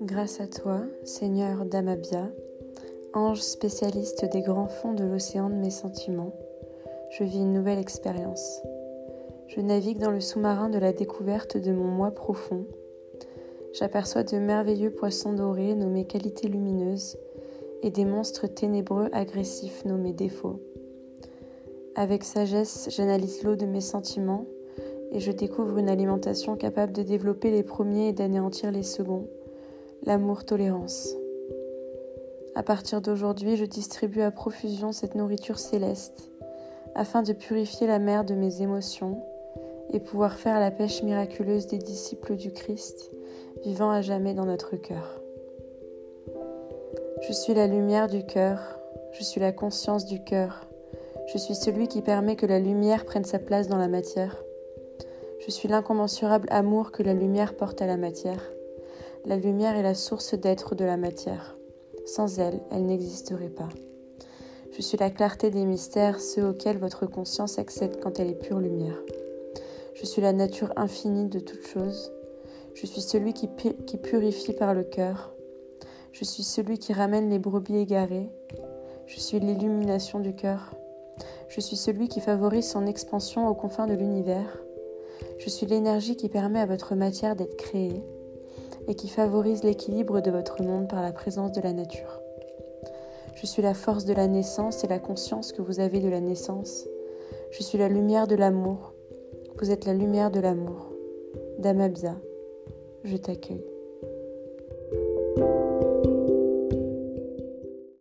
Grâce 0.00 0.40
à 0.40 0.46
toi, 0.46 0.82
Seigneur 1.04 1.64
Damabia, 1.64 2.30
ange 3.12 3.40
spécialiste 3.40 4.24
des 4.32 4.42
grands 4.42 4.68
fonds 4.68 4.94
de 4.94 5.04
l'océan 5.04 5.50
de 5.50 5.54
mes 5.54 5.70
sentiments, 5.70 6.34
je 7.10 7.24
vis 7.24 7.38
une 7.38 7.52
nouvelle 7.52 7.78
expérience. 7.78 8.62
Je 9.48 9.60
navigue 9.60 9.98
dans 9.98 10.10
le 10.10 10.20
sous-marin 10.20 10.68
de 10.68 10.78
la 10.78 10.92
découverte 10.92 11.56
de 11.56 11.72
mon 11.72 11.84
moi 11.84 12.10
profond. 12.10 12.66
J'aperçois 13.72 14.24
de 14.24 14.38
merveilleux 14.38 14.90
poissons 14.90 15.32
dorés 15.32 15.74
nommés 15.74 16.06
qualités 16.06 16.48
lumineuses 16.48 17.16
et 17.82 17.90
des 17.90 18.04
monstres 18.04 18.46
ténébreux 18.46 19.08
agressifs 19.12 19.84
nommés 19.84 20.12
défauts. 20.12 20.60
Avec 21.96 22.24
sagesse, 22.24 22.88
j'analyse 22.90 23.42
l'eau 23.44 23.54
de 23.54 23.66
mes 23.66 23.80
sentiments 23.80 24.46
et 25.12 25.20
je 25.20 25.30
découvre 25.30 25.78
une 25.78 25.88
alimentation 25.88 26.56
capable 26.56 26.92
de 26.92 27.02
développer 27.02 27.50
les 27.52 27.62
premiers 27.62 28.08
et 28.08 28.12
d'anéantir 28.12 28.72
les 28.72 28.82
seconds 28.82 29.28
l'amour-tolérance. 30.02 31.14
À 32.54 32.62
partir 32.62 33.00
d'aujourd'hui, 33.00 33.56
je 33.56 33.64
distribue 33.64 34.20
à 34.20 34.30
profusion 34.30 34.92
cette 34.92 35.14
nourriture 35.14 35.58
céleste 35.58 36.30
afin 36.94 37.22
de 37.22 37.32
purifier 37.32 37.86
la 37.86 37.98
mer 37.98 38.24
de 38.24 38.34
mes 38.34 38.62
émotions 38.62 39.22
et 39.92 40.00
pouvoir 40.00 40.34
faire 40.34 40.60
la 40.60 40.70
pêche 40.70 41.02
miraculeuse 41.02 41.66
des 41.66 41.78
disciples 41.78 42.36
du 42.36 42.52
Christ 42.52 43.10
vivant 43.64 43.90
à 43.90 44.02
jamais 44.02 44.34
dans 44.34 44.46
notre 44.46 44.76
cœur. 44.76 45.20
Je 47.26 47.32
suis 47.32 47.54
la 47.54 47.66
lumière 47.66 48.08
du 48.08 48.24
cœur, 48.24 48.78
je 49.12 49.24
suis 49.24 49.40
la 49.40 49.52
conscience 49.52 50.04
du 50.04 50.22
cœur, 50.22 50.68
je 51.26 51.38
suis 51.38 51.54
celui 51.54 51.88
qui 51.88 52.02
permet 52.02 52.36
que 52.36 52.46
la 52.46 52.58
lumière 52.58 53.04
prenne 53.04 53.24
sa 53.24 53.38
place 53.38 53.68
dans 53.68 53.78
la 53.78 53.88
matière. 53.88 54.36
Je 55.44 55.50
suis 55.50 55.68
l'incommensurable 55.68 56.48
amour 56.50 56.92
que 56.92 57.02
la 57.02 57.14
lumière 57.14 57.56
porte 57.56 57.82
à 57.82 57.86
la 57.86 57.96
matière. 57.96 58.50
La 59.24 59.36
lumière 59.36 59.76
est 59.76 59.82
la 59.82 59.94
source 59.94 60.34
d'être 60.34 60.74
de 60.74 60.84
la 60.84 60.96
matière. 60.96 61.56
Sans 62.04 62.38
elle, 62.38 62.60
elle 62.70 62.84
n'existerait 62.86 63.48
pas. 63.48 63.70
Je 64.76 64.82
suis 64.82 64.98
la 64.98 65.10
clarté 65.10 65.50
des 65.50 65.64
mystères, 65.64 66.20
ceux 66.20 66.46
auxquels 66.46 66.78
votre 66.78 67.06
conscience 67.06 67.58
accède 67.58 68.00
quand 68.00 68.20
elle 68.20 68.30
est 68.30 68.40
pure 68.40 68.58
lumière. 68.58 69.00
Je 69.94 70.04
suis 70.04 70.20
la 70.20 70.32
nature 70.32 70.72
infinie 70.76 71.28
de 71.28 71.38
toutes 71.38 71.66
choses. 71.66 72.12
Je 72.74 72.86
suis 72.86 73.00
celui 73.00 73.32
qui, 73.32 73.48
qui 73.86 73.96
purifie 73.96 74.52
par 74.52 74.74
le 74.74 74.84
cœur. 74.84 75.32
Je 76.12 76.24
suis 76.24 76.42
celui 76.42 76.78
qui 76.78 76.92
ramène 76.92 77.30
les 77.30 77.38
brebis 77.38 77.78
égarées. 77.78 78.28
Je 79.06 79.20
suis 79.20 79.40
l'illumination 79.40 80.20
du 80.20 80.34
cœur. 80.34 80.74
Je 81.54 81.60
suis 81.60 81.76
celui 81.76 82.08
qui 82.08 82.18
favorise 82.18 82.68
son 82.68 82.84
expansion 82.84 83.46
aux 83.46 83.54
confins 83.54 83.86
de 83.86 83.94
l'univers. 83.94 84.64
Je 85.38 85.48
suis 85.48 85.66
l'énergie 85.66 86.16
qui 86.16 86.28
permet 86.28 86.58
à 86.58 86.66
votre 86.66 86.96
matière 86.96 87.36
d'être 87.36 87.56
créée 87.56 88.02
et 88.88 88.96
qui 88.96 89.08
favorise 89.08 89.62
l'équilibre 89.62 90.20
de 90.20 90.32
votre 90.32 90.64
monde 90.64 90.88
par 90.88 91.00
la 91.00 91.12
présence 91.12 91.52
de 91.52 91.60
la 91.60 91.72
nature. 91.72 92.20
Je 93.36 93.46
suis 93.46 93.62
la 93.62 93.72
force 93.72 94.04
de 94.04 94.14
la 94.14 94.26
naissance 94.26 94.82
et 94.82 94.88
la 94.88 94.98
conscience 94.98 95.52
que 95.52 95.62
vous 95.62 95.78
avez 95.78 96.00
de 96.00 96.08
la 96.08 96.20
naissance. 96.20 96.88
Je 97.52 97.62
suis 97.62 97.78
la 97.78 97.88
lumière 97.88 98.26
de 98.26 98.34
l'amour. 98.34 98.92
Vous 99.60 99.70
êtes 99.70 99.84
la 99.84 99.94
lumière 99.94 100.32
de 100.32 100.40
l'amour. 100.40 100.90
Damabia, 101.60 102.16
je 103.04 103.16
t'accueille. 103.16 103.73